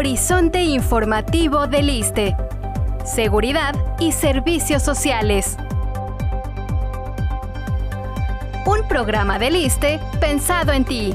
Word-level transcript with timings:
Horizonte 0.00 0.62
Informativo 0.62 1.66
del 1.66 1.90
ISTE. 1.90 2.34
Seguridad 3.04 3.74
y 3.98 4.12
Servicios 4.12 4.82
Sociales. 4.82 5.58
Un 8.64 8.88
programa 8.88 9.38
del 9.38 9.56
ISTE 9.56 10.00
pensado 10.18 10.72
en 10.72 10.86
ti. 10.86 11.14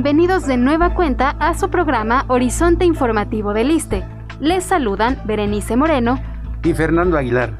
Bienvenidos 0.00 0.46
de 0.46 0.56
nueva 0.56 0.94
cuenta 0.94 1.30
a 1.40 1.58
su 1.58 1.70
programa 1.70 2.24
Horizonte 2.28 2.84
Informativo 2.84 3.52
del 3.52 3.72
ISTE. 3.72 4.04
Les 4.38 4.62
saludan 4.62 5.20
Berenice 5.26 5.74
Moreno 5.74 6.22
y 6.62 6.72
Fernando 6.72 7.16
Aguilar. 7.16 7.58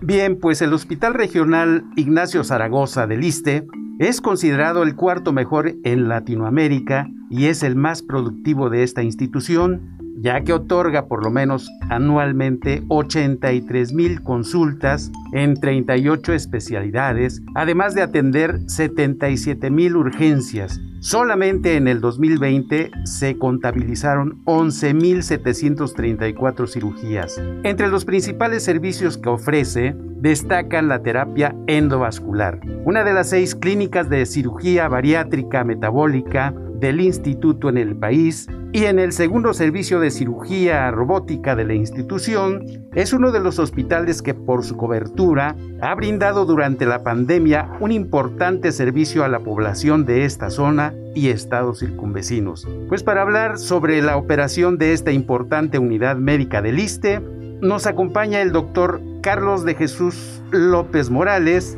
Bien, 0.00 0.38
pues 0.38 0.62
el 0.62 0.72
Hospital 0.72 1.14
Regional 1.14 1.82
Ignacio 1.96 2.44
Zaragoza 2.44 3.08
del 3.08 3.24
ISTE 3.24 3.66
es 3.98 4.20
considerado 4.20 4.84
el 4.84 4.94
cuarto 4.94 5.32
mejor 5.32 5.74
en 5.82 6.08
Latinoamérica 6.08 7.08
y 7.28 7.46
es 7.46 7.64
el 7.64 7.74
más 7.74 8.02
productivo 8.02 8.70
de 8.70 8.84
esta 8.84 9.02
institución, 9.02 10.09
ya 10.20 10.42
que 10.42 10.52
otorga 10.52 11.06
por 11.06 11.24
lo 11.24 11.30
menos 11.30 11.70
anualmente 11.88 12.82
83 12.88 13.92
mil 13.92 14.22
consultas 14.22 15.10
en 15.32 15.54
38 15.54 16.34
especialidades, 16.34 17.42
además 17.54 17.94
de 17.94 18.02
atender 18.02 18.60
77 18.66 19.70
mil 19.70 19.96
urgencias 19.96 20.80
Solamente 21.00 21.76
en 21.76 21.88
el 21.88 22.00
2020 22.02 22.90
se 23.04 23.38
contabilizaron 23.38 24.44
11.734 24.44 26.68
cirugías. 26.68 27.42
Entre 27.62 27.88
los 27.88 28.04
principales 28.04 28.64
servicios 28.64 29.16
que 29.16 29.30
ofrece 29.30 29.94
destacan 29.96 30.88
la 30.88 31.02
terapia 31.02 31.56
endovascular, 31.66 32.60
una 32.84 33.02
de 33.02 33.14
las 33.14 33.30
seis 33.30 33.54
clínicas 33.54 34.10
de 34.10 34.26
cirugía 34.26 34.88
bariátrica 34.88 35.64
metabólica 35.64 36.52
del 36.80 37.00
instituto 37.00 37.68
en 37.68 37.76
el 37.76 37.94
país 37.94 38.48
y 38.72 38.84
en 38.84 38.98
el 38.98 39.12
segundo 39.12 39.52
servicio 39.52 40.00
de 40.00 40.10
cirugía 40.10 40.90
robótica 40.90 41.54
de 41.56 41.64
la 41.64 41.74
institución, 41.74 42.88
es 42.94 43.12
uno 43.12 43.32
de 43.32 43.40
los 43.40 43.58
hospitales 43.58 44.22
que 44.22 44.32
por 44.32 44.64
su 44.64 44.76
cobertura 44.76 45.56
ha 45.80 45.94
brindado 45.94 46.46
durante 46.46 46.86
la 46.86 47.02
pandemia 47.02 47.72
un 47.80 47.92
importante 47.92 48.72
servicio 48.72 49.24
a 49.24 49.28
la 49.28 49.40
población 49.40 50.04
de 50.06 50.24
esta 50.24 50.50
zona 50.50 50.94
y 51.14 51.28
estados 51.28 51.80
circunvecinos. 51.80 52.66
Pues 52.88 53.02
para 53.02 53.22
hablar 53.22 53.58
sobre 53.58 54.00
la 54.02 54.16
operación 54.16 54.78
de 54.78 54.92
esta 54.92 55.10
importante 55.10 55.78
unidad 55.78 56.16
médica 56.16 56.62
del 56.62 56.78
ISTE, 56.78 57.20
nos 57.60 57.86
acompaña 57.86 58.40
el 58.40 58.52
doctor 58.52 59.02
Carlos 59.20 59.64
de 59.64 59.74
Jesús 59.74 60.42
López 60.50 61.10
Morales. 61.10 61.76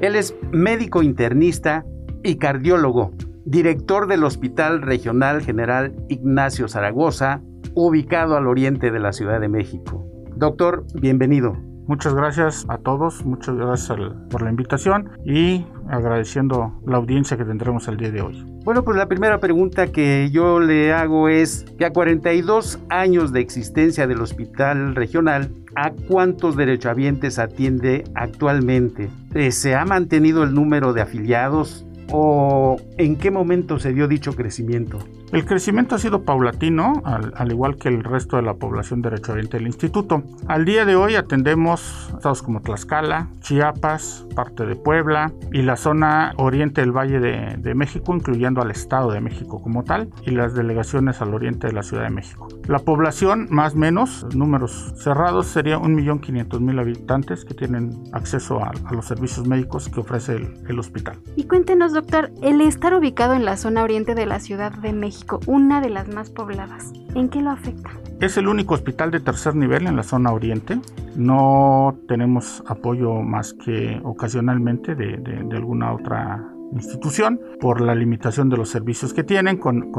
Él 0.00 0.14
es 0.14 0.34
médico 0.52 1.02
internista 1.02 1.84
y 2.22 2.36
cardiólogo 2.36 3.12
director 3.50 4.06
del 4.06 4.22
Hospital 4.22 4.80
Regional 4.80 5.42
General 5.42 5.92
Ignacio 6.08 6.68
Zaragoza, 6.68 7.40
ubicado 7.74 8.36
al 8.36 8.46
oriente 8.46 8.92
de 8.92 9.00
la 9.00 9.12
Ciudad 9.12 9.40
de 9.40 9.48
México. 9.48 10.06
Doctor, 10.36 10.84
bienvenido. 10.94 11.56
Muchas 11.88 12.14
gracias 12.14 12.64
a 12.68 12.78
todos, 12.78 13.24
muchas 13.24 13.56
gracias 13.56 13.98
por 14.30 14.42
la 14.42 14.50
invitación 14.50 15.10
y 15.24 15.66
agradeciendo 15.88 16.80
la 16.86 16.98
audiencia 16.98 17.36
que 17.36 17.44
tendremos 17.44 17.88
el 17.88 17.96
día 17.96 18.12
de 18.12 18.22
hoy. 18.22 18.46
Bueno, 18.64 18.84
pues 18.84 18.96
la 18.96 19.06
primera 19.06 19.38
pregunta 19.38 19.88
que 19.88 20.30
yo 20.30 20.60
le 20.60 20.92
hago 20.92 21.28
es 21.28 21.64
que 21.76 21.84
a 21.84 21.92
42 21.92 22.78
años 22.88 23.32
de 23.32 23.40
existencia 23.40 24.06
del 24.06 24.20
hospital 24.20 24.94
regional, 24.94 25.50
¿a 25.74 25.90
cuántos 25.90 26.54
derechohabientes 26.54 27.40
atiende 27.40 28.04
actualmente? 28.14 29.08
Eh, 29.34 29.50
¿Se 29.50 29.74
ha 29.74 29.84
mantenido 29.84 30.44
el 30.44 30.54
número 30.54 30.92
de 30.92 31.00
afiliados? 31.00 31.84
O 32.10 32.76
en 32.98 33.16
qué 33.16 33.30
momento 33.30 33.78
se 33.78 33.92
dio 33.92 34.08
dicho 34.08 34.34
crecimiento? 34.34 34.98
El 35.32 35.44
crecimiento 35.44 35.94
ha 35.94 35.98
sido 35.98 36.24
paulatino, 36.24 37.02
al, 37.04 37.52
igual 37.52 37.76
que 37.76 37.88
el 37.88 38.02
resto 38.02 38.34
de 38.34 38.42
la 38.42 38.54
población 38.54 39.00
derechohabiente 39.00 39.58
del 39.58 39.68
instituto. 39.68 40.24
Al 40.48 40.64
día 40.64 40.84
de 40.84 40.96
hoy 40.96 41.14
atendemos 41.14 42.10
estados 42.12 42.42
como 42.42 42.62
Tlaxcala, 42.62 43.28
Chiapas, 43.38 44.26
parte 44.34 44.66
de 44.66 44.74
Puebla 44.74 45.32
y 45.52 45.62
la 45.62 45.76
zona 45.76 46.32
oriente 46.36 46.80
del 46.80 46.90
Valle 46.90 47.20
de, 47.20 47.74
México, 47.76 48.12
incluyendo 48.12 48.60
al 48.60 48.72
Estado 48.72 49.12
de 49.12 49.20
México 49.20 49.62
como 49.62 49.84
tal, 49.84 50.10
y 50.26 50.32
las 50.32 50.54
delegaciones 50.54 51.22
al 51.22 51.32
oriente 51.32 51.68
de 51.68 51.74
la 51.74 51.84
Ciudad 51.84 52.02
de 52.02 52.10
México. 52.10 52.48
La 52.66 52.80
población, 52.80 53.46
más 53.50 53.74
o 53.74 53.78
menos, 53.78 54.26
números 54.34 54.92
cerrados, 54.96 55.46
sería 55.46 55.78
1.500.000 55.78 56.80
habitantes 56.80 57.44
que 57.44 57.54
tienen 57.54 58.02
acceso 58.12 58.62
a, 58.64 58.72
los 58.90 59.06
servicios 59.06 59.46
médicos 59.46 59.88
que 59.88 60.00
ofrece 60.00 60.34
el, 60.34 60.54
el 60.68 60.78
hospital. 60.80 61.20
Y 61.36 61.44
cuéntenos, 61.44 61.92
doctor, 62.00 62.30
el 62.40 62.62
estar 62.62 62.94
ubicado 62.94 63.34
en 63.34 63.44
la 63.44 63.58
zona 63.58 63.82
oriente 63.82 64.14
de 64.14 64.24
la 64.24 64.40
Ciudad 64.40 64.72
de 64.72 64.94
México, 64.94 65.38
una 65.46 65.82
de 65.82 65.90
las 65.90 66.08
más 66.08 66.30
pobladas. 66.30 66.92
¿En 67.14 67.28
qué 67.28 67.42
lo 67.42 67.50
afecta? 67.50 67.90
Es 68.20 68.38
el 68.38 68.48
único 68.48 68.72
hospital 68.72 69.10
de 69.10 69.20
tercer 69.20 69.54
nivel 69.54 69.86
en 69.86 69.96
la 69.96 70.02
zona 70.02 70.32
oriente. 70.32 70.80
No 71.14 71.98
tenemos 72.08 72.62
apoyo 72.66 73.20
más 73.20 73.52
que 73.52 74.00
ocasionalmente 74.02 74.94
de, 74.94 75.18
de 75.18 75.56
alguna 75.56 75.92
otra 75.92 76.49
institución 76.72 77.40
por 77.60 77.80
la 77.80 77.94
limitación 77.94 78.48
de 78.48 78.56
los 78.56 78.70
servicios 78.70 79.12
que 79.12 79.24
tienen 79.24 79.58
con, 79.58 79.90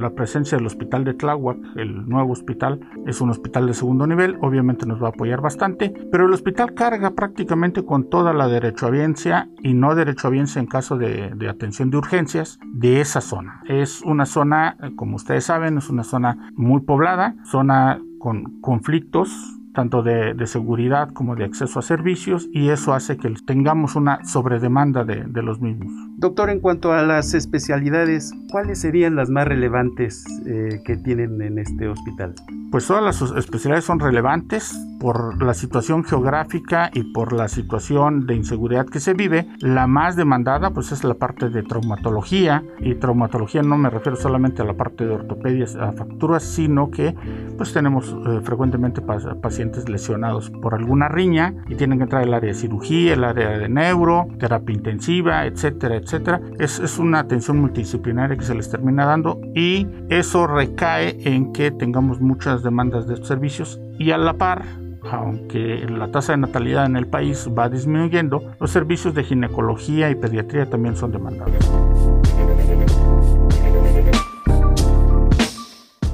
la 0.00 0.10
presencia 0.10 0.58
del 0.58 0.66
hospital 0.66 1.04
de 1.04 1.14
Tláhuac, 1.14 1.58
el 1.76 2.08
nuevo 2.08 2.32
hospital 2.32 2.80
es 3.06 3.20
un 3.20 3.30
hospital 3.30 3.66
de 3.66 3.74
segundo 3.74 4.06
nivel, 4.06 4.36
obviamente 4.40 4.86
nos 4.86 5.02
va 5.02 5.06
a 5.06 5.10
apoyar 5.10 5.40
bastante, 5.40 5.92
pero 6.10 6.26
el 6.26 6.32
hospital 6.32 6.74
carga 6.74 7.12
prácticamente 7.12 7.84
con 7.84 8.08
toda 8.08 8.32
la 8.32 8.48
derechohabiencia 8.48 9.48
y 9.62 9.74
no 9.74 9.94
derechohabiencia 9.94 10.60
en 10.60 10.66
caso 10.66 10.96
de, 10.96 11.32
de 11.34 11.48
atención 11.48 11.90
de 11.90 11.98
urgencias 11.98 12.58
de 12.72 13.00
esa 13.00 13.20
zona. 13.20 13.62
Es 13.66 14.02
una 14.02 14.26
zona, 14.26 14.76
como 14.96 15.16
ustedes 15.16 15.44
saben, 15.44 15.78
es 15.78 15.88
una 15.90 16.04
zona 16.04 16.50
muy 16.54 16.82
poblada, 16.82 17.36
zona 17.44 18.00
con 18.18 18.60
conflictos 18.60 19.56
tanto 19.76 20.02
de, 20.02 20.34
seguridad 20.46 21.10
como 21.12 21.36
de 21.36 21.44
acceso 21.44 21.78
a 21.78 21.82
servicios 21.82 22.48
y 22.50 22.70
eso 22.70 22.94
hace 22.94 23.18
que 23.18 23.28
tengamos 23.44 23.94
una 23.94 24.24
sobredemanda 24.24 25.04
de, 25.04 25.24
de, 25.24 25.42
los 25.42 25.60
mismos. 25.60 25.92
Doctor, 26.18 26.48
en 26.48 26.60
cuanto 26.60 26.94
a 26.94 27.02
las 27.02 27.34
especialidades, 27.34 28.32
¿cuáles 28.50 28.80
serían 28.80 29.16
las 29.16 29.28
más 29.28 29.46
relevantes 29.46 30.24
eh, 30.46 30.80
que 30.82 30.96
tienen 30.96 31.42
en 31.42 31.58
este 31.58 31.88
hospital? 31.88 32.34
Pues 32.70 32.86
todas 32.86 33.02
las 33.02 33.20
especialidades 33.36 33.84
son 33.84 34.00
relevantes 34.00 34.74
por 34.98 35.42
la 35.42 35.54
situación 35.54 36.04
geográfica 36.04 36.90
y 36.92 37.12
por 37.12 37.32
la 37.32 37.48
situación 37.48 38.26
de 38.26 38.34
inseguridad 38.34 38.86
que 38.86 39.00
se 39.00 39.14
vive. 39.14 39.46
La 39.60 39.86
más 39.86 40.16
demandada 40.16 40.70
pues 40.70 40.90
es 40.90 41.04
la 41.04 41.14
parte 41.14 41.48
de 41.50 41.62
traumatología 41.62 42.64
y 42.80 42.94
traumatología 42.94 43.62
no 43.62 43.76
me 43.76 43.90
refiero 43.90 44.16
solamente 44.16 44.62
a 44.62 44.64
la 44.64 44.74
parte 44.74 45.04
de 45.04 45.12
ortopedia, 45.12 45.66
a 45.80 45.92
facturas, 45.92 46.42
sino 46.42 46.90
que 46.90 47.14
pues 47.56 47.72
tenemos 47.72 48.16
eh, 48.26 48.40
frecuentemente 48.42 49.00
pacientes 49.00 49.88
lesionados 49.88 50.50
por 50.50 50.74
alguna 50.74 51.08
riña 51.08 51.54
y 51.68 51.74
tienen 51.74 51.98
que 51.98 52.04
entrar 52.04 52.22
al 52.22 52.34
área 52.34 52.52
de 52.52 52.58
cirugía, 52.58 53.14
el 53.14 53.24
área 53.24 53.58
de 53.58 53.68
neuro, 53.68 54.26
terapia 54.38 54.74
intensiva, 54.74 55.46
etcétera, 55.46 55.96
etcétera. 56.06 56.40
Es, 56.58 56.98
una 56.98 57.18
atención 57.18 57.58
multidisciplinaria 57.58 58.36
que 58.36 58.44
se 58.44 58.54
les 58.54 58.70
termina 58.70 59.04
dando 59.04 59.40
y 59.54 59.86
eso 60.08 60.46
recae 60.46 61.18
en 61.24 61.52
que 61.52 61.72
tengamos 61.72 62.20
muchas 62.20 62.62
demandas 62.62 63.08
de 63.08 63.16
servicios 63.24 63.80
y 63.98 64.12
a 64.12 64.18
la 64.18 64.34
par 64.34 64.64
aunque 65.12 65.86
la 65.88 66.10
tasa 66.10 66.32
de 66.32 66.38
natalidad 66.38 66.84
en 66.84 66.96
el 66.96 67.06
país 67.06 67.48
va 67.56 67.68
disminuyendo, 67.68 68.42
los 68.58 68.72
servicios 68.72 69.14
de 69.14 69.22
ginecología 69.22 70.10
y 70.10 70.16
pediatría 70.16 70.68
también 70.68 70.96
son 70.96 71.12
demandados. 71.12 71.54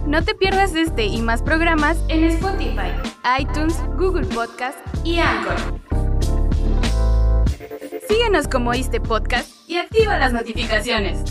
No 0.07 0.23
te 0.23 0.35
pierdas 0.35 0.75
este 0.75 1.07
y 1.07 1.23
más 1.23 1.41
programas 1.41 2.05
en 2.09 2.25
Spotify, 2.25 2.93
iTunes, 3.41 3.83
Google 3.97 4.27
Podcast 4.27 4.77
y 5.05 5.21
Anchor. 5.21 5.57
Síguenos 8.09 8.47
como 8.47 8.75
este 8.75 9.01
podcast 9.01 9.52
y 9.73 9.79
activa 9.79 10.19
las 10.19 10.35
notificaciones. 10.35 11.25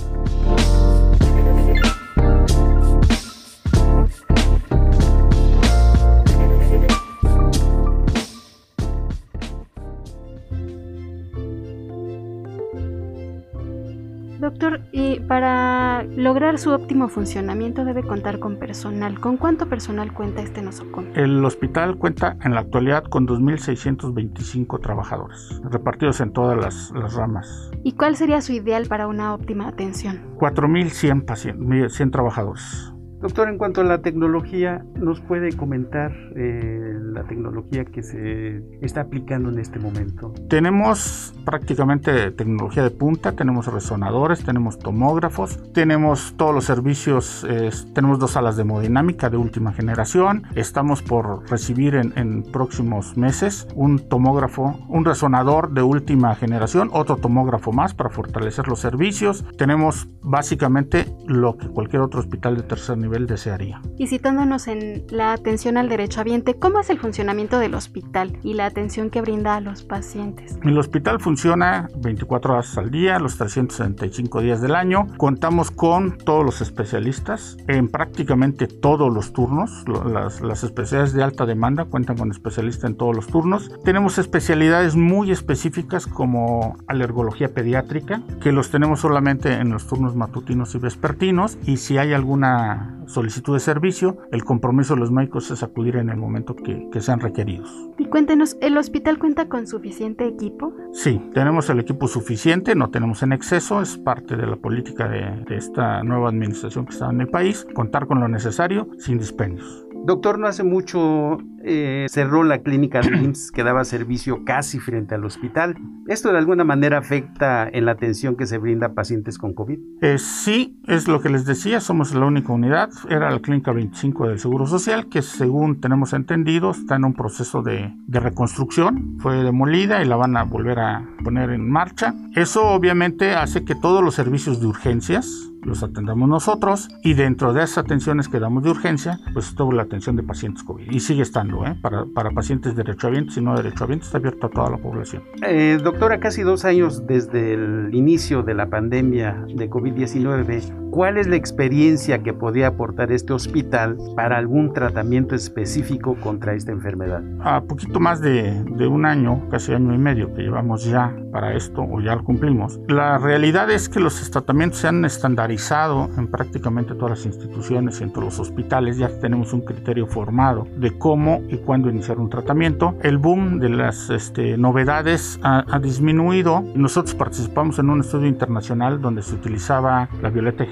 Doctor, 14.39 14.81
y 14.91 15.19
para 15.19 15.80
lograr 16.03 16.57
su 16.57 16.71
óptimo 16.71 17.07
funcionamiento 17.09 17.85
debe 17.85 18.03
contar 18.03 18.39
con 18.39 18.57
personal. 18.57 19.19
¿Con 19.19 19.37
cuánto 19.37 19.67
personal 19.67 20.13
cuenta 20.13 20.41
este 20.41 20.61
nosocom? 20.61 21.05
El 21.15 21.43
hospital 21.43 21.97
cuenta 21.97 22.37
en 22.43 22.53
la 22.53 22.61
actualidad 22.61 23.03
con 23.03 23.27
2.625 23.27 24.81
trabajadores, 24.81 25.61
repartidos 25.63 26.21
en 26.21 26.31
todas 26.31 26.57
las, 26.57 26.91
ramas. 27.13 27.71
¿Y 27.83 27.93
cuál 27.93 28.15
sería 28.15 28.41
su 28.41 28.53
ideal 28.53 28.87
para 28.87 29.07
una 29.07 29.33
óptima 29.33 29.67
atención? 29.67 30.21
4.100 30.37 31.89
100 31.89 32.11
trabajadores. 32.11 32.93
Doctor, 33.21 33.49
en 33.49 33.59
cuanto 33.59 33.81
a 33.81 33.83
la 33.83 33.99
tecnología, 33.99 34.83
¿nos 34.95 35.21
puede 35.21 35.55
comentar 35.55 36.11
eh, 36.35 36.97
la 37.13 37.23
tecnología 37.23 37.85
que 37.85 38.01
se 38.01 38.63
está 38.81 39.01
aplicando 39.01 39.49
en 39.49 39.59
este 39.59 39.77
momento? 39.77 40.33
Tenemos 40.49 41.31
prácticamente 41.45 42.31
tecnología 42.31 42.81
de 42.81 42.89
punta, 42.89 43.33
tenemos 43.33 43.71
resonadores, 43.71 44.43
tenemos 44.43 44.79
tomógrafos, 44.79 45.59
tenemos 45.71 46.33
todos 46.35 46.55
los 46.55 46.65
servicios, 46.65 47.45
tenemos 47.93 48.17
dos 48.17 48.31
salas 48.31 48.55
de 48.55 48.63
hemodinámica 48.63 49.29
de 49.29 49.37
última 49.37 49.71
generación, 49.71 50.43
estamos 50.55 51.03
por 51.03 51.47
recibir 51.47 51.93
en, 51.93 52.13
en 52.15 52.41
próximos 52.41 53.17
meses 53.17 53.67
un 53.75 53.99
tomógrafo, 53.99 54.79
un 54.87 55.05
resonador 55.05 55.71
de 55.73 55.83
última 55.83 56.33
generación, 56.33 56.89
otro 56.91 57.17
tomógrafo 57.17 57.71
más 57.71 57.93
para 57.93 58.09
fortalecer 58.09 58.67
los 58.67 58.79
servicios. 58.79 59.45
Tenemos 59.57 60.07
básicamente 60.23 61.05
lo 61.27 61.55
que 61.55 61.67
cualquier 61.67 62.01
otro 62.01 62.19
hospital 62.19 62.57
de 62.57 62.63
tercer 62.63 62.97
nivel 62.97 63.10
desearía. 63.19 63.81
Y 63.97 64.07
citándonos 64.07 64.67
en 64.67 65.05
la 65.09 65.33
atención 65.33 65.77
al 65.77 65.89
derechohabiente, 65.89 66.55
¿cómo 66.55 66.79
es 66.79 66.89
el 66.89 66.99
funcionamiento 66.99 67.59
del 67.59 67.75
hospital 67.75 68.37
y 68.43 68.53
la 68.53 68.65
atención 68.65 69.09
que 69.09 69.21
brinda 69.21 69.55
a 69.55 69.61
los 69.61 69.83
pacientes? 69.83 70.57
El 70.63 70.77
hospital 70.77 71.19
funciona 71.19 71.89
24 71.97 72.53
horas 72.53 72.77
al 72.77 72.91
día, 72.91 73.19
los 73.19 73.37
365 73.37 74.41
días 74.41 74.61
del 74.61 74.75
año. 74.75 75.07
Contamos 75.17 75.71
con 75.71 76.17
todos 76.17 76.45
los 76.45 76.61
especialistas 76.61 77.57
en 77.67 77.89
prácticamente 77.89 78.67
todos 78.67 79.13
los 79.13 79.33
turnos. 79.33 79.85
Las, 79.87 80.41
las 80.41 80.63
especialidades 80.63 81.13
de 81.13 81.23
alta 81.23 81.45
demanda 81.45 81.85
cuentan 81.85 82.17
con 82.17 82.31
especialistas 82.31 82.89
en 82.89 82.97
todos 82.97 83.15
los 83.15 83.27
turnos. 83.27 83.71
Tenemos 83.83 84.17
especialidades 84.17 84.95
muy 84.95 85.31
específicas 85.31 86.07
como 86.07 86.77
alergología 86.87 87.53
pediátrica, 87.53 88.21
que 88.41 88.51
los 88.51 88.69
tenemos 88.69 88.99
solamente 88.99 89.53
en 89.53 89.69
los 89.69 89.87
turnos 89.87 90.15
matutinos 90.15 90.75
y 90.75 90.79
vespertinos. 90.79 91.57
Y 91.65 91.77
si 91.77 91.97
hay 91.97 92.13
alguna 92.13 93.00
solicitud 93.11 93.53
de 93.53 93.59
servicio, 93.59 94.17
el 94.31 94.43
compromiso 94.43 94.95
de 94.95 95.01
los 95.01 95.11
médicos 95.11 95.51
es 95.51 95.61
acudir 95.63 95.97
en 95.97 96.09
el 96.09 96.17
momento 96.17 96.55
que, 96.55 96.89
que 96.91 97.01
sean 97.01 97.19
requeridos. 97.19 97.69
Y 97.97 98.05
cuéntenos, 98.05 98.57
¿el 98.61 98.77
hospital 98.77 99.19
cuenta 99.19 99.47
con 99.47 99.67
suficiente 99.67 100.25
equipo? 100.25 100.73
Sí, 100.93 101.21
tenemos 101.33 101.69
el 101.69 101.79
equipo 101.79 102.07
suficiente, 102.07 102.75
no 102.75 102.89
tenemos 102.89 103.21
en 103.23 103.33
exceso, 103.33 103.81
es 103.81 103.97
parte 103.97 104.35
de 104.35 104.47
la 104.47 104.55
política 104.55 105.07
de, 105.07 105.43
de 105.47 105.55
esta 105.57 106.03
nueva 106.03 106.29
administración 106.29 106.85
que 106.85 106.93
está 106.93 107.09
en 107.09 107.21
el 107.21 107.27
país, 107.27 107.67
contar 107.73 108.07
con 108.07 108.19
lo 108.19 108.27
necesario 108.27 108.87
sin 108.97 109.17
dispendios. 109.17 109.85
Doctor, 110.03 110.39
no 110.39 110.47
hace 110.47 110.63
mucho 110.63 111.37
eh, 111.63 112.07
cerró 112.09 112.43
la 112.43 112.63
clínica 112.63 113.01
de 113.01 113.17
IMSS 113.23 113.51
que 113.51 113.63
daba 113.63 113.83
servicio 113.83 114.43
casi 114.45 114.79
frente 114.79 115.15
al 115.15 115.25
hospital. 115.25 115.75
¿Esto 116.07 116.31
de 116.31 116.39
alguna 116.39 116.63
manera 116.63 116.97
afecta 116.97 117.69
en 117.69 117.85
la 117.85 117.91
atención 117.91 118.35
que 118.35 118.47
se 118.47 118.57
brinda 118.57 118.87
a 118.87 118.93
pacientes 118.93 119.37
con 119.37 119.53
COVID? 119.53 119.79
Eh, 120.01 120.17
sí, 120.17 120.79
es 120.87 121.07
lo 121.07 121.21
que 121.21 121.29
les 121.29 121.45
decía, 121.45 121.79
somos 121.79 122.13
la 122.13 122.25
única 122.25 122.51
unidad. 122.51 122.89
Era 123.09 123.29
la 123.29 123.39
clínica 123.39 123.71
25 123.71 124.27
del 124.27 124.39
Seguro 124.39 124.65
Social, 124.65 125.07
que 125.07 125.21
según 125.21 125.79
tenemos 125.79 126.13
entendido 126.13 126.71
está 126.71 126.95
en 126.95 127.05
un 127.05 127.13
proceso 127.13 127.61
de, 127.61 127.93
de 128.07 128.19
reconstrucción. 128.19 129.17
Fue 129.19 129.43
demolida 129.43 130.01
y 130.01 130.05
la 130.05 130.15
van 130.15 130.35
a 130.35 130.43
volver 130.43 130.79
a 130.79 131.07
poner 131.23 131.51
en 131.51 131.69
marcha. 131.69 132.15
Eso 132.35 132.65
obviamente 132.65 133.35
hace 133.35 133.63
que 133.63 133.75
todos 133.75 134.03
los 134.03 134.15
servicios 134.15 134.59
de 134.59 134.67
urgencias 134.67 135.50
los 135.63 135.83
atendamos 135.83 136.27
nosotros 136.27 136.89
y 137.03 137.13
dentro 137.13 137.53
de 137.53 137.63
esas 137.63 137.79
atenciones 137.79 138.27
que 138.27 138.39
damos 138.39 138.63
de 138.63 138.69
urgencia, 138.69 139.19
pues 139.33 139.49
estuvo 139.49 139.71
la 139.71 139.83
atención 139.83 140.15
de 140.15 140.23
pacientes 140.23 140.63
COVID 140.63 140.91
y 140.91 140.99
sigue 140.99 141.21
estando, 141.21 141.65
¿eh? 141.65 141.75
para, 141.81 142.05
para 142.05 142.31
pacientes 142.31 142.75
derechohabientes 142.75 143.37
y 143.37 143.41
no 143.41 143.55
derechohabientes, 143.55 144.07
está 144.07 144.17
abierto 144.17 144.47
a 144.47 144.49
toda 144.49 144.69
la 144.69 144.77
población. 144.77 145.23
Eh, 145.45 145.77
doctora, 145.81 146.19
casi 146.19 146.41
dos 146.41 146.65
años 146.65 147.05
desde 147.07 147.53
el 147.53 147.93
inicio 147.93 148.43
de 148.43 148.53
la 148.53 148.69
pandemia 148.69 149.45
de 149.55 149.69
COVID-19, 149.69 150.80
¿cuál 150.91 151.17
es 151.17 151.27
la 151.27 151.37
experiencia 151.37 152.21
que 152.21 152.33
podría 152.33 152.67
aportar 152.67 153.11
este 153.11 153.33
hospital 153.33 153.97
para 154.15 154.37
algún 154.37 154.73
tratamiento 154.73 155.33
específico 155.33 156.15
contra 156.15 156.53
esta 156.53 156.71
enfermedad? 156.71 157.23
A 157.39 157.61
poquito 157.61 157.99
más 157.99 158.21
de, 158.21 158.63
de 158.63 158.87
un 158.87 159.05
año, 159.05 159.47
casi 159.49 159.73
año 159.73 159.93
y 159.93 159.97
medio 159.97 160.33
que 160.33 160.43
llevamos 160.43 160.83
ya 160.83 161.15
para 161.31 161.55
esto 161.55 161.81
o 161.81 162.01
ya 162.01 162.15
lo 162.15 162.23
cumplimos, 162.23 162.79
la 162.87 163.17
realidad 163.17 163.71
es 163.71 163.89
que 163.89 163.99
los 163.99 164.29
tratamientos 164.29 164.79
se 164.79 164.89
han 164.89 165.05
estandarizado 165.05 166.09
en 166.17 166.27
prácticamente 166.27 166.93
todas 166.93 167.11
las 167.11 167.25
instituciones 167.25 168.01
y 168.01 168.03
en 168.03 168.11
todos 168.11 168.25
los 168.25 168.39
hospitales. 168.39 168.97
Ya 168.97 169.07
tenemos 169.19 169.53
un 169.53 169.61
criterio 169.61 170.07
formado 170.07 170.67
de 170.75 170.97
cómo 170.97 171.41
y 171.49 171.57
cuándo 171.57 171.89
iniciar 171.89 172.19
un 172.19 172.29
tratamiento. 172.29 172.95
El 173.01 173.17
boom 173.17 173.59
de 173.59 173.69
las 173.69 174.09
este, 174.09 174.57
novedades 174.57 175.39
ha, 175.41 175.63
ha, 175.73 175.79
disminuido. 175.79 176.63
Nosotros 176.75 177.15
participamos 177.15 177.79
en 177.79 177.89
un 177.89 178.01
estudio 178.01 178.27
internacional 178.27 179.01
donde 179.01 179.21
se 179.21 179.35
utilizaba 179.35 180.09
la 180.21 180.29
violeta 180.29 180.63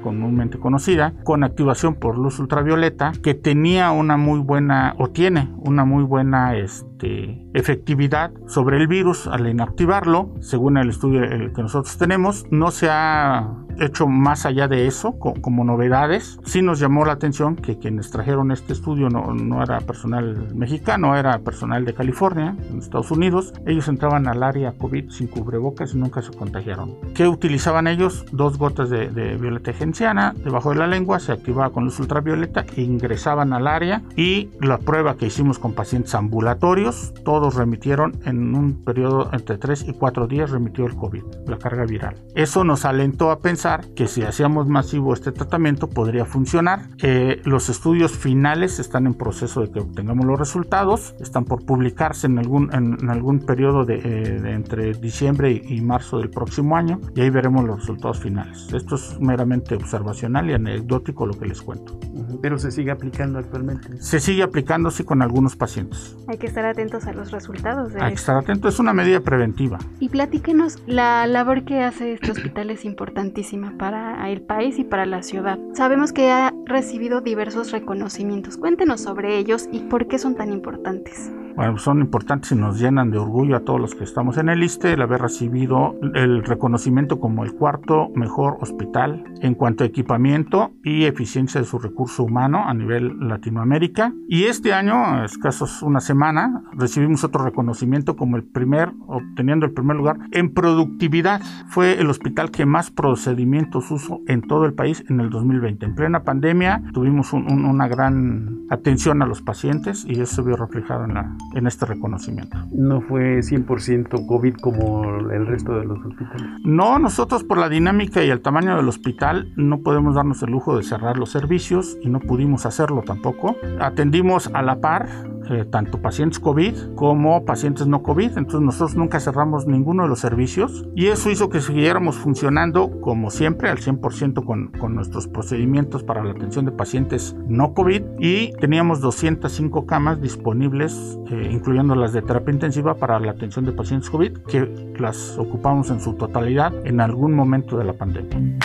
comúnmente 0.00 0.58
conocida 0.58 1.14
con 1.24 1.44
activación 1.44 1.94
por 1.94 2.18
luz 2.18 2.38
ultravioleta 2.38 3.12
que 3.22 3.34
tenía 3.34 3.90
una 3.90 4.16
muy 4.16 4.40
buena 4.40 4.94
o 4.98 5.08
tiene 5.08 5.50
una 5.58 5.84
muy 5.84 6.04
buena 6.04 6.56
este, 6.56 7.46
efectividad 7.54 8.32
sobre 8.46 8.78
el 8.78 8.86
virus 8.86 9.26
al 9.26 9.46
inactivarlo. 9.48 10.34
Según 10.40 10.76
el 10.76 10.88
estudio 10.88 11.22
el 11.24 11.52
que 11.52 11.62
nosotros 11.62 11.96
tenemos, 11.98 12.46
no 12.50 12.70
se 12.70 12.88
ha 12.90 13.67
hecho 13.78 14.06
más 14.06 14.46
allá 14.46 14.68
de 14.68 14.86
eso, 14.86 15.18
como 15.18 15.64
novedades. 15.64 16.38
Sí 16.44 16.62
nos 16.62 16.78
llamó 16.80 17.04
la 17.04 17.12
atención 17.12 17.56
que 17.56 17.78
quienes 17.78 18.10
trajeron 18.10 18.50
este 18.50 18.72
estudio 18.72 19.08
no, 19.08 19.34
no 19.34 19.62
era 19.62 19.80
personal 19.80 20.54
mexicano, 20.54 21.16
era 21.16 21.38
personal 21.40 21.84
de 21.84 21.94
California, 21.94 22.56
en 22.70 22.78
Estados 22.78 23.10
Unidos. 23.10 23.52
Ellos 23.66 23.88
entraban 23.88 24.28
al 24.28 24.42
área 24.42 24.72
COVID 24.72 25.10
sin 25.10 25.28
cubrebocas 25.28 25.94
y 25.94 25.98
nunca 25.98 26.22
se 26.22 26.32
contagiaron. 26.32 26.96
¿Qué 27.14 27.28
utilizaban 27.28 27.86
ellos? 27.86 28.24
Dos 28.32 28.58
gotas 28.58 28.90
de, 28.90 29.08
de 29.08 29.36
violeta 29.36 29.72
genciana 29.72 30.34
debajo 30.44 30.70
de 30.70 30.76
la 30.76 30.86
lengua, 30.86 31.20
se 31.20 31.32
activaba 31.32 31.70
con 31.70 31.84
luz 31.84 31.98
ultravioleta, 32.00 32.64
ingresaban 32.76 33.52
al 33.52 33.66
área 33.66 34.02
y 34.16 34.50
la 34.60 34.78
prueba 34.78 35.16
que 35.16 35.26
hicimos 35.26 35.58
con 35.58 35.74
pacientes 35.74 36.14
ambulatorios, 36.14 37.12
todos 37.24 37.54
remitieron 37.54 38.18
en 38.24 38.54
un 38.54 38.84
periodo 38.84 39.30
entre 39.32 39.58
3 39.58 39.88
y 39.88 39.92
4 39.92 40.26
días 40.26 40.50
remitió 40.50 40.86
el 40.86 40.94
COVID, 40.94 41.22
la 41.46 41.58
carga 41.58 41.84
viral. 41.84 42.16
Eso 42.34 42.64
nos 42.64 42.84
alentó 42.84 43.30
a 43.30 43.40
pensar 43.40 43.67
que 43.94 44.06
si 44.06 44.22
hacíamos 44.22 44.66
masivo 44.66 45.12
este 45.12 45.32
tratamiento 45.32 45.88
podría 45.88 46.24
funcionar. 46.24 46.88
Eh, 47.02 47.40
los 47.44 47.68
estudios 47.68 48.12
finales 48.12 48.78
están 48.78 49.06
en 49.06 49.14
proceso 49.14 49.60
de 49.60 49.70
que 49.70 49.80
obtengamos 49.80 50.24
los 50.24 50.38
resultados, 50.38 51.14
están 51.20 51.44
por 51.44 51.64
publicarse 51.64 52.26
en 52.26 52.38
algún, 52.38 52.72
en, 52.72 53.10
algún 53.10 53.40
periodo 53.40 53.84
de, 53.84 53.96
eh, 53.96 54.40
de, 54.40 54.52
entre 54.52 54.92
diciembre 54.94 55.50
y, 55.50 55.76
y, 55.76 55.80
marzo 55.80 56.18
del 56.18 56.30
próximo 56.30 56.76
año 56.76 57.00
y 57.14 57.20
ahí 57.20 57.30
veremos 57.30 57.64
los 57.64 57.80
resultados 57.80 58.20
finales. 58.20 58.72
Esto 58.72 58.94
es 58.94 59.18
meramente 59.20 59.74
observacional 59.74 60.48
y 60.50 60.54
anecdótico 60.54 61.26
lo 61.26 61.38
que 61.38 61.46
les 61.46 61.60
cuento. 61.62 61.98
Pero 62.40 62.58
se 62.58 62.70
sigue 62.70 62.90
aplicando 62.90 63.38
actualmente. 63.38 64.00
Se 64.00 64.20
sigue 64.20 64.42
aplicando 64.42 64.90
sí 64.90 65.04
con 65.04 65.22
algunos 65.22 65.56
pacientes. 65.56 66.16
Hay 66.28 66.38
que 66.38 66.46
estar 66.46 66.64
atentos 66.64 67.06
a 67.06 67.12
los 67.12 67.30
resultados. 67.30 67.92
De 67.92 68.00
Hay 68.00 68.10
que 68.10 68.20
estar 68.20 68.36
atentos, 68.36 68.74
es 68.74 68.80
una 68.80 68.92
medida 68.92 69.20
preventiva. 69.20 69.78
Y 70.00 70.08
platíquenos, 70.08 70.82
la 70.86 71.26
labor 71.26 71.64
que 71.64 71.82
hace 71.82 72.12
este 72.12 72.30
hospital 72.30 72.70
es 72.70 72.84
importantísima 72.84 73.57
para 73.78 74.30
el 74.30 74.40
país 74.40 74.78
y 74.78 74.84
para 74.84 75.06
la 75.06 75.22
ciudad. 75.22 75.58
Sabemos 75.74 76.12
que 76.12 76.30
ha 76.30 76.52
recibido 76.64 77.20
diversos 77.20 77.70
reconocimientos. 77.70 78.56
Cuéntenos 78.56 79.00
sobre 79.00 79.38
ellos 79.38 79.68
y 79.72 79.80
por 79.80 80.08
qué 80.08 80.18
son 80.18 80.34
tan 80.34 80.52
importantes. 80.52 81.30
Bueno, 81.58 81.76
son 81.76 81.98
importantes 81.98 82.52
y 82.52 82.54
nos 82.54 82.78
llenan 82.78 83.10
de 83.10 83.18
orgullo 83.18 83.56
a 83.56 83.64
todos 83.64 83.80
los 83.80 83.96
que 83.96 84.04
estamos 84.04 84.38
en 84.38 84.48
el 84.48 84.62
ISTE 84.62 84.92
el 84.92 85.02
haber 85.02 85.22
recibido 85.22 85.96
el 86.14 86.44
reconocimiento 86.44 87.18
como 87.18 87.42
el 87.42 87.52
cuarto 87.52 88.10
mejor 88.14 88.58
hospital 88.60 89.24
en 89.40 89.56
cuanto 89.56 89.82
a 89.82 89.88
equipamiento 89.88 90.70
y 90.84 91.06
eficiencia 91.06 91.60
de 91.60 91.66
su 91.66 91.80
recurso 91.80 92.22
humano 92.22 92.62
a 92.64 92.74
nivel 92.74 93.18
Latinoamérica. 93.26 94.12
Y 94.28 94.44
este 94.44 94.72
año, 94.72 95.24
escasos 95.24 95.82
una 95.82 95.98
semana, 95.98 96.62
recibimos 96.74 97.24
otro 97.24 97.42
reconocimiento 97.42 98.14
como 98.14 98.36
el 98.36 98.44
primer, 98.44 98.92
obteniendo 99.08 99.66
el 99.66 99.72
primer 99.72 99.96
lugar 99.96 100.16
en 100.30 100.54
productividad. 100.54 101.40
Fue 101.70 102.00
el 102.00 102.08
hospital 102.08 102.52
que 102.52 102.66
más 102.66 102.92
procedimientos 102.92 103.90
usó 103.90 104.20
en 104.28 104.42
todo 104.42 104.64
el 104.64 104.74
país 104.74 105.04
en 105.08 105.18
el 105.18 105.28
2020. 105.28 105.86
En 105.86 105.96
plena 105.96 106.22
pandemia 106.22 106.84
tuvimos 106.92 107.32
un, 107.32 107.50
un, 107.50 107.64
una 107.64 107.88
gran 107.88 108.60
atención 108.70 109.22
a 109.22 109.26
los 109.26 109.42
pacientes 109.42 110.04
y 110.04 110.20
eso 110.20 110.44
vio 110.44 110.54
reflejado 110.54 111.04
en 111.04 111.14
la 111.14 111.36
en 111.54 111.66
este 111.66 111.86
reconocimiento. 111.86 112.58
¿No 112.72 113.00
fue 113.00 113.40
100% 113.40 114.26
COVID 114.26 114.54
como 114.56 115.04
el 115.30 115.46
resto 115.46 115.78
de 115.78 115.84
los 115.84 115.98
hospitales? 116.04 116.46
No, 116.64 116.98
nosotros 116.98 117.44
por 117.44 117.58
la 117.58 117.68
dinámica 117.68 118.22
y 118.22 118.30
el 118.30 118.40
tamaño 118.40 118.76
del 118.76 118.88
hospital 118.88 119.52
no 119.56 119.80
podemos 119.80 120.14
darnos 120.14 120.42
el 120.42 120.50
lujo 120.50 120.76
de 120.76 120.82
cerrar 120.82 121.18
los 121.18 121.30
servicios 121.30 121.98
y 122.02 122.08
no 122.08 122.20
pudimos 122.20 122.66
hacerlo 122.66 123.02
tampoco. 123.02 123.56
Atendimos 123.80 124.50
a 124.52 124.62
la 124.62 124.80
par 124.80 125.08
eh, 125.50 125.64
tanto 125.64 126.02
pacientes 126.02 126.38
COVID 126.40 126.94
como 126.94 127.44
pacientes 127.46 127.86
no 127.86 128.02
COVID. 128.02 128.36
Entonces 128.36 128.60
nosotros 128.60 128.96
nunca 128.96 129.18
cerramos 129.18 129.66
ninguno 129.66 130.02
de 130.02 130.08
los 130.10 130.20
servicios 130.20 130.86
y 130.94 131.06
eso 131.06 131.30
hizo 131.30 131.48
que 131.48 131.62
siguiéramos 131.62 132.16
funcionando 132.16 133.00
como 133.00 133.30
siempre 133.30 133.70
al 133.70 133.78
100% 133.78 134.44
con, 134.44 134.68
con 134.72 134.94
nuestros 134.94 135.26
procedimientos 135.26 136.02
para 136.02 136.22
la 136.22 136.32
atención 136.32 136.66
de 136.66 136.72
pacientes 136.72 137.34
no 137.46 137.72
COVID 137.72 138.02
y 138.18 138.52
teníamos 138.60 139.00
205 139.00 139.86
camas 139.86 140.20
disponibles, 140.20 141.18
eh, 141.30 141.48
incluyendo 141.50 141.94
las 141.94 142.12
de 142.12 142.22
terapia 142.22 142.52
intensiva 142.52 142.94
para 142.94 143.18
la 143.20 143.32
atención 143.32 143.64
de 143.64 143.72
pacientes 143.72 144.08
COVID, 144.10 144.38
que 144.48 144.94
las 144.98 145.36
ocupamos 145.38 145.90
en 145.90 146.00
su 146.00 146.14
totalidad 146.14 146.72
en 146.86 147.00
algún 147.00 147.34
momento 147.34 147.76
de 147.76 147.84
la 147.84 147.92
pandemia. 147.92 148.58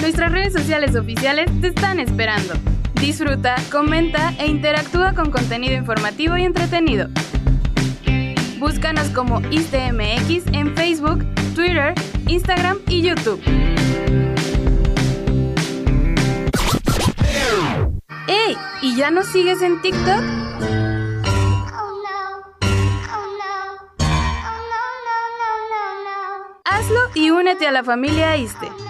Nuestras 0.00 0.32
redes 0.32 0.52
sociales 0.52 0.96
oficiales 0.96 1.50
te 1.60 1.68
están 1.68 2.00
esperando. 2.00 2.54
Disfruta, 3.00 3.56
comenta 3.70 4.32
e 4.38 4.46
interactúa 4.46 5.12
con 5.12 5.30
contenido 5.30 5.74
informativo 5.74 6.36
y 6.36 6.44
entretenido. 6.44 7.08
Búscanos 8.58 9.10
como 9.10 9.40
ISTMX 9.50 10.46
en 10.52 10.74
Facebook, 10.74 11.24
Twitter, 11.54 11.92
Instagram 12.26 12.78
y 12.88 13.02
YouTube. 13.02 13.40
¡Ey! 18.94 18.98
¿Y 18.98 18.98
ya 18.98 19.10
nos 19.10 19.26
sigues 19.26 19.60
en 19.62 19.80
TikTok? 19.82 20.22
Hazlo 26.64 27.00
y 27.14 27.30
únete 27.30 27.66
a 27.66 27.72
la 27.72 27.82
familia 27.82 28.36
ISTE. 28.36 28.83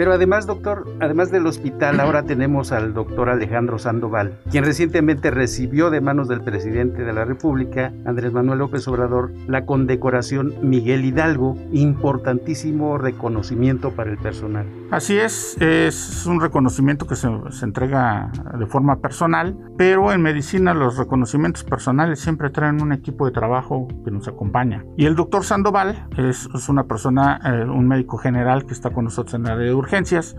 Pero 0.00 0.14
además, 0.14 0.46
doctor, 0.46 0.86
además 0.98 1.30
del 1.30 1.46
hospital, 1.46 2.00
ahora 2.00 2.22
tenemos 2.22 2.72
al 2.72 2.94
doctor 2.94 3.28
Alejandro 3.28 3.78
Sandoval, 3.78 4.38
quien 4.50 4.64
recientemente 4.64 5.30
recibió 5.30 5.90
de 5.90 6.00
manos 6.00 6.26
del 6.26 6.40
presidente 6.40 7.04
de 7.04 7.12
la 7.12 7.26
República, 7.26 7.92
Andrés 8.06 8.32
Manuel 8.32 8.60
López 8.60 8.88
Obrador, 8.88 9.30
la 9.46 9.66
condecoración 9.66 10.54
Miguel 10.62 11.04
Hidalgo, 11.04 11.58
importantísimo 11.72 12.96
reconocimiento 12.96 13.90
para 13.90 14.10
el 14.10 14.16
personal. 14.16 14.64
Así 14.90 15.18
es, 15.18 15.60
es 15.60 16.24
un 16.24 16.40
reconocimiento 16.40 17.06
que 17.06 17.14
se, 17.14 17.28
se 17.50 17.66
entrega 17.66 18.32
de 18.58 18.64
forma 18.64 19.00
personal, 19.00 19.54
pero 19.76 20.12
en 20.12 20.22
medicina 20.22 20.72
los 20.72 20.96
reconocimientos 20.96 21.62
personales 21.62 22.20
siempre 22.20 22.48
traen 22.48 22.80
un 22.82 22.94
equipo 22.94 23.26
de 23.26 23.32
trabajo 23.32 23.86
que 24.02 24.10
nos 24.10 24.26
acompaña. 24.28 24.82
Y 24.96 25.04
el 25.04 25.14
doctor 25.14 25.44
Sandoval 25.44 26.08
es, 26.16 26.48
es 26.54 26.70
una 26.70 26.84
persona, 26.84 27.38
eh, 27.44 27.68
un 27.68 27.86
médico 27.86 28.16
general 28.16 28.64
que 28.64 28.72
está 28.72 28.88
con 28.88 29.04
nosotros 29.04 29.34
en 29.34 29.42
la 29.42 29.56
de 29.56 29.74
urgencia 29.74 29.89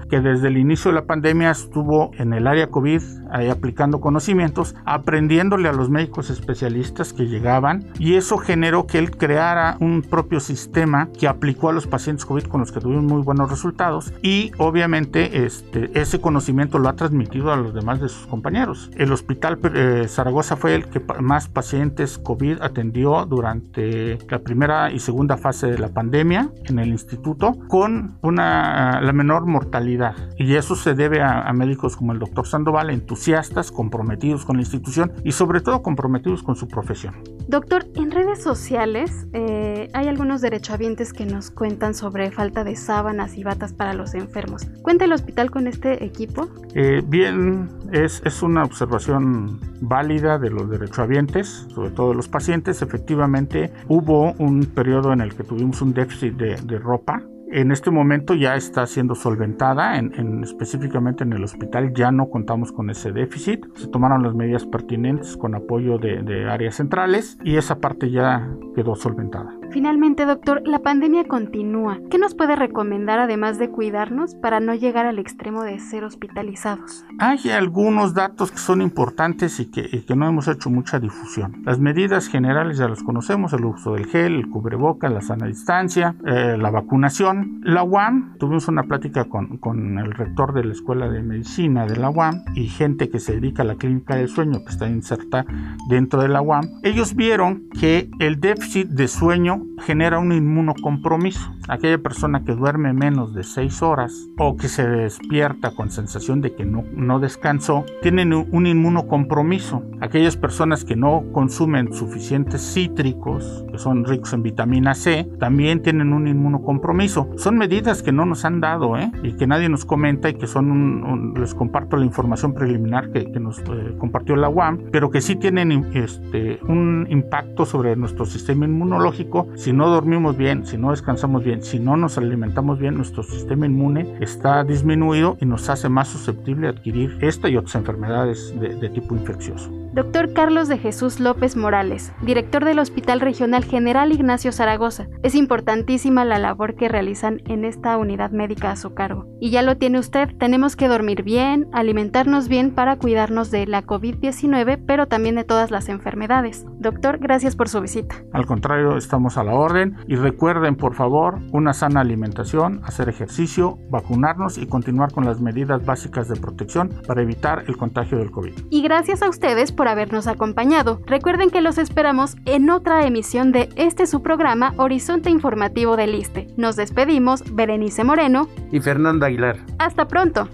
que 0.10 0.22
desde 0.22 0.48
el 0.48 0.58
inicio 0.58 0.92
de 0.92 0.96
la 0.96 1.06
pandemia 1.06 1.52
estuvo 1.52 2.12
en 2.18 2.32
el 2.32 2.48
área 2.48 2.68
COVID 2.68 3.02
ahí 3.32 3.50
aplicando 3.50 4.00
conocimientos, 4.00 4.76
aprendiéndole 4.86 5.68
a 5.68 5.74
los 5.74 5.90
médicos 5.90 6.30
especialistas 6.30 7.12
que 7.12 7.28
llegaban 7.28 7.86
y 8.00 8.16
eso 8.16 8.38
generó 8.38 8.88
que 8.88 8.98
él 8.98 9.12
creara 9.12 9.78
un 9.80 10.04
propio 10.04 10.40
sistema 10.40 11.10
que 11.18 11.28
aplicó 11.28 11.70
a 11.70 11.74
los 11.74 11.86
pacientes 11.86 12.26
COVID 12.26 12.44
con 12.44 12.62
los 12.62 12.72
que 12.72 12.80
tuvieron 12.80 13.06
muy 13.06 13.22
buenos 13.24 13.50
resultados 13.50 14.14
y 14.22 14.52
obviamente 14.58 15.46
este, 15.46 15.92
ese 16.00 16.22
conocimiento 16.22 16.80
lo 16.80 16.88
ha 16.88 16.94
transmitido 16.94 17.52
a 17.52 17.58
los 17.58 17.74
demás 17.74 18.00
de 18.00 18.08
sus 18.10 18.28
compañeros. 18.28 18.90
El 18.96 19.12
hospital 19.12 19.60
eh, 19.74 20.06
Zaragoza 20.08 20.56
fue 20.56 20.76
el 20.76 20.86
que 20.86 21.02
más 21.22 21.50
pacientes 21.50 22.18
COVID 22.18 22.62
atendió 22.62 23.26
durante 23.26 24.18
la 24.30 24.40
primera 24.40 24.92
y 24.92 25.00
segunda 25.00 25.38
fase 25.38 25.68
de 25.68 25.78
la 25.78 25.90
pandemia 25.90 26.50
en 26.66 26.80
el 26.80 26.90
instituto 26.90 27.58
con 27.68 28.18
una, 28.22 29.02
la 29.02 29.14
menor 29.14 29.41
mortalidad. 29.46 30.16
Y 30.38 30.56
eso 30.56 30.76
se 30.76 30.94
debe 30.94 31.22
a, 31.22 31.52
médicos 31.54 31.98
como 31.98 32.14
el 32.14 32.20
doctor 32.20 32.48
Sandoval, 32.48 32.90
entusiastas, 32.90 33.72
comprometidos 33.72 34.46
con 34.46 34.58
la 34.58 34.62
institución 34.62 35.12
y 35.24 35.34
sobre 35.34 35.62
todo 35.62 35.82
comprometidos 35.82 36.44
con 36.44 36.56
su 36.56 36.68
profesión. 36.68 37.16
Doctor, 37.48 37.86
en 37.96 38.12
redes 38.12 38.42
sociales 38.42 39.28
eh, 39.34 39.90
hay 39.94 40.08
algunos 40.08 40.42
derechohabientes 40.42 41.14
que 41.14 41.26
nos 41.26 41.52
cuentan 41.52 41.94
sobre 41.94 42.32
falta 42.32 42.64
de 42.64 42.76
sábanas 42.76 43.38
y 43.38 43.44
batas 43.44 43.74
para 43.74 43.94
los 43.94 44.14
enfermos. 44.14 44.66
¿Cuenta 44.82 45.06
el 45.06 45.14
hospital 45.14 45.52
con 45.52 45.68
este 45.68 46.04
equipo? 46.04 46.48
Eh, 46.74 47.04
bien, 47.06 47.70
es, 47.92 48.22
es 48.26 48.42
una 48.42 48.64
observación 48.64 49.60
válida 49.82 50.38
de 50.38 50.50
los 50.50 50.70
derechohabientes, 50.70 51.68
sobre 51.74 51.92
todo 51.92 52.10
de 52.10 52.16
los 52.16 52.28
pacientes. 52.28 52.82
Efectivamente, 52.82 53.72
hubo 53.88 54.34
un 54.34 54.66
periodo 54.66 55.14
en 55.14 55.22
el 55.22 55.36
que 55.36 55.44
tuvimos 55.44 55.82
un 55.82 55.94
déficit 55.94 56.36
de, 56.36 56.56
de 56.56 56.80
ropa 56.80 57.22
en 57.52 57.72
este 57.72 57.92
momento 57.92 58.34
ya 58.34 58.56
está 58.56 58.86
siendo 58.88 59.16
solventada, 59.16 59.98
en, 59.98 60.44
específicamente 60.44 61.24
en 61.24 61.34
el 61.34 61.44
hospital 61.44 61.94
ya 61.94 62.12
no 62.12 62.30
contamos 62.30 62.72
con 62.72 62.90
ese 62.90 63.12
déficit. 63.12 63.66
Se 63.76 63.88
tomaron 63.88 64.24
las 64.24 64.34
medidas 64.34 64.66
pertinentes 64.66 65.38
con 65.38 65.56
apoyo 65.56 65.98
de, 65.98 66.24
de 66.24 66.50
áreas 66.50 66.76
centrales 66.76 67.38
y 67.44 67.58
esa 67.58 67.80
parte 67.80 68.10
ya 68.10 68.50
quedó 68.76 68.96
solventada. 68.96 69.61
Finalmente, 69.72 70.26
doctor, 70.26 70.62
la 70.66 70.80
pandemia 70.80 71.24
continúa. 71.24 72.00
¿Qué 72.10 72.18
nos 72.18 72.36
puede 72.36 72.58
recomendar 72.58 73.20
además 73.20 73.58
de 73.58 73.70
cuidarnos 73.70 74.36
para 74.36 74.60
no 74.60 74.76
llegar 74.76 75.06
al 75.06 75.18
extremo 75.18 75.64
de 75.64 75.80
ser 75.80 76.04
hospitalizados? 76.04 77.06
Hay 77.20 77.50
algunos 77.50 78.14
datos 78.14 78.52
que 78.52 78.58
son 78.58 78.82
importantes 78.82 79.62
y 79.62 79.72
que, 79.72 80.04
no 80.16 80.28
hemos 80.28 80.50
hecho 80.50 80.70
mucha 80.70 81.00
difusión. 81.00 81.62
Las 81.64 81.80
medidas 81.80 82.28
generales 82.28 82.78
ya 82.78 82.90
las 82.90 83.02
conocemos, 83.02 83.54
el 83.54 83.64
uso 83.64 83.94
del 83.94 84.08
gel, 84.08 84.36
el 84.36 84.50
cubreboca, 84.50 85.08
la 85.08 85.22
sana 85.22 85.48
distancia, 85.48 86.16
eh, 86.26 86.58
la 86.60 86.70
vacunación. 86.70 87.62
La 87.64 87.84
UAM, 87.84 88.38
tuvimos 88.40 88.68
una 88.68 88.84
plática 88.84 89.26
con, 89.26 89.58
con 89.58 89.98
el 90.00 90.12
rector 90.12 90.54
de 90.54 90.66
la 90.66 90.74
Escuela 90.74 91.10
de 91.10 91.24
Medicina 91.24 91.86
de 91.86 91.96
la 91.96 92.10
UAM 92.10 92.44
y 92.56 92.68
gente 92.68 93.10
que 93.10 93.20
se 93.20 93.36
dedica 93.36 93.64
a 93.64 93.66
la 93.66 93.76
clínica 93.76 94.16
del 94.16 94.28
sueño 94.28 94.66
que 94.66 94.72
está 94.72 94.90
inserta 94.90 95.46
dentro 95.88 96.22
de 96.22 96.28
la 96.28 96.42
UAM. 96.42 96.66
Ellos 96.84 97.16
vieron 97.16 97.70
que 97.80 98.10
el 98.20 98.42
déficit 98.42 98.90
de 98.90 99.08
sueño 99.08 99.61
genera 99.80 100.20
un 100.20 100.32
inmunocompromiso. 100.32 101.52
Aquella 101.68 101.98
persona 101.98 102.44
que 102.44 102.54
duerme 102.54 102.94
menos 102.94 103.34
de 103.34 103.44
6 103.44 103.82
horas 103.82 104.28
o 104.38 104.56
que 104.58 104.68
se 104.68 104.88
despierta 104.88 105.72
con 105.72 105.92
sensación 105.92 106.42
de 106.42 106.54
que 106.54 106.66
no, 106.66 106.84
no 106.94 107.20
descansó, 107.20 107.86
tienen 108.02 108.34
un 108.34 108.68
inmunocompromiso. 108.68 109.84
Aquellas 110.02 110.38
personas 110.38 110.86
que 110.86 110.96
no 110.96 111.24
consumen 111.32 111.94
suficientes 111.94 112.62
cítricos, 112.74 113.66
que 113.72 113.78
son 113.78 114.06
ricos 114.06 114.34
en 114.34 114.44
vitamina 114.44 114.94
C, 114.96 115.30
también 115.40 115.82
tienen 115.82 116.14
un 116.14 116.28
inmunocompromiso. 116.28 117.30
Son 117.38 117.58
medidas 117.58 118.04
que 118.04 118.12
no 118.12 118.26
nos 118.26 118.46
han 118.46 118.62
dado 118.62 118.98
¿eh? 118.98 119.12
y 119.24 119.34
que 119.34 119.48
nadie 119.48 119.70
nos 119.70 119.86
comenta 119.86 120.30
y 120.30 120.36
que 120.36 120.48
son 120.48 120.72
un, 120.72 121.34
les 121.40 121.54
comparto 121.54 121.98
la 121.98 122.06
información 122.06 122.54
preliminar 122.54 123.12
que, 123.12 123.32
que 123.32 123.40
nos 123.40 123.60
eh, 123.60 123.96
compartió 123.98 124.36
la 124.36 124.50
UAM, 124.50 124.90
pero 124.92 125.10
que 125.10 125.22
sí 125.22 125.36
tienen 125.36 125.72
este, 125.94 126.60
un 126.68 127.08
impacto 127.10 127.66
sobre 127.66 127.96
nuestro 127.96 128.26
sistema 128.26 128.66
inmunológico 128.66 129.48
si 129.56 129.74
no 129.74 129.90
dormimos 129.90 130.38
bien, 130.38 130.66
si 130.66 130.78
no 130.78 130.92
descansamos 130.92 131.44
bien, 131.44 131.64
si 131.64 131.80
no 131.80 131.98
nos 131.98 132.18
alimentamos 132.18 132.80
bien, 132.80 132.96
nuestro 132.96 133.24
sistema 133.24 133.66
inmune 133.66 134.18
está 134.20 134.64
disminuido 134.64 135.38
y 135.40 135.46
nos 135.46 135.70
hace 135.70 135.90
más 135.90 136.08
susceptible 136.08 136.68
a 136.68 136.72
adquirir 136.72 137.18
esta 137.22 137.50
y 137.50 137.58
otras 137.58 137.76
enfermedades 137.76 138.54
de, 138.60 138.76
de 138.76 138.90
tipo 138.90 139.16
infeccioso. 139.16 139.81
Doctor 139.94 140.32
Carlos 140.32 140.70
de 140.70 140.78
Jesús 140.78 141.20
López 141.20 141.58
Morales, 141.58 142.14
director 142.22 142.64
del 142.64 142.80
Hospital 142.80 143.20
Regional 143.20 143.66
General 143.66 144.10
Ignacio 144.14 144.54
Zaragoza. 144.54 145.08
Es 145.22 145.36
importantísima 145.36 146.24
la 146.24 146.40
labor 146.40 146.76
que 146.76 146.88
realizan 146.88 147.42
en 147.46 147.66
esta 147.66 147.98
unidad 147.98 148.32
médica 148.32 148.72
a 148.72 148.78
su 148.78 148.94
cargo. 148.94 149.26
Y 149.42 149.50
ya 149.52 149.64
lo 149.64 149.76
tiene 149.76 150.00
usted, 150.00 150.30
tenemos 150.40 150.78
que 150.78 150.88
dormir 150.88 151.24
bien, 151.24 151.68
alimentarnos 151.74 152.48
bien 152.48 152.72
para 152.72 152.96
cuidarnos 153.00 153.52
de 153.52 153.68
la 153.68 153.84
COVID-19, 153.84 154.82
pero 154.88 155.08
también 155.08 155.36
de 155.36 155.44
todas 155.44 155.72
las 155.72 155.90
enfermedades. 155.90 156.66
Doctor, 156.80 157.18
gracias 157.18 157.58
por 157.58 157.68
su 157.68 157.82
visita. 157.82 158.16
Al 158.32 158.46
contrario, 158.46 158.96
estamos 158.96 159.38
a 159.38 159.44
la 159.44 159.56
orden 159.56 159.98
y 160.08 160.16
recuerden 160.16 160.78
por 160.78 160.96
favor 160.96 161.40
una 161.52 161.74
sana 161.74 162.00
alimentación, 162.00 162.80
hacer 162.86 163.10
ejercicio, 163.10 163.78
vacunarnos 163.90 164.58
y 164.58 164.68
continuar 164.68 165.12
con 165.12 165.26
las 165.26 165.42
medidas 165.42 165.86
básicas 165.86 166.30
de 166.30 166.40
protección 166.40 166.90
para 167.06 167.22
evitar 167.24 167.66
el 167.68 167.76
contagio 167.76 168.20
del 168.20 168.32
COVID. 168.32 168.54
Y 168.70 168.84
gracias 168.84 169.22
a 169.22 169.28
ustedes 169.28 169.74
por 169.81 169.81
habernos 169.88 170.28
acompañado. 170.28 171.02
Recuerden 171.06 171.50
que 171.50 171.62
los 171.62 171.78
esperamos 171.78 172.36
en 172.46 172.70
otra 172.70 173.06
emisión 173.06 173.52
de 173.52 173.70
este 173.76 174.08
su 174.08 174.22
programa 174.22 174.74
Horizonte 174.78 175.30
Informativo 175.30 175.96
del 175.96 176.16
ISTE. 176.16 176.48
Nos 176.58 176.76
despedimos, 176.76 177.44
Berenice 177.54 178.04
Moreno 178.04 178.48
y 178.72 178.80
Fernando 178.80 179.26
Aguilar. 179.26 179.58
Hasta 179.80 180.08
pronto. 180.08 180.48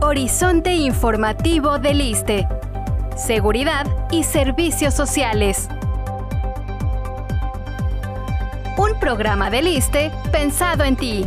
Horizonte 0.00 0.74
Informativo 0.74 1.78
del 1.78 2.02
ISTE. 2.02 2.46
Seguridad 3.22 3.86
y 4.10 4.24
Servicios 4.24 4.94
Sociales. 4.94 5.68
Un 8.76 8.98
programa 8.98 9.48
del 9.48 9.68
ISTE 9.68 10.10
pensado 10.32 10.82
en 10.82 10.96
ti. 10.96 11.24